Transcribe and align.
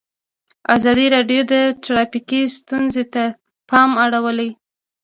ازادي 0.75 1.05
راډیو 1.15 1.41
د 1.53 1.55
ټرافیکي 1.83 2.41
ستونزې 2.57 3.03
ته 3.13 3.23
پام 3.69 3.89
اړولی. 4.05 4.49